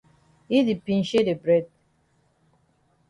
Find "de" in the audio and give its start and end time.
1.27-1.35